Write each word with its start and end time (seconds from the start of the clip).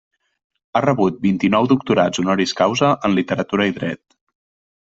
Ha 0.73 0.81
rebut 0.85 1.19
vint-i-nou 1.25 1.69
doctorats 1.73 2.21
honoris 2.23 2.57
causa 2.63 2.91
en 3.11 3.15
literatura 3.19 3.73
i 3.75 3.77
dret. 3.81 4.03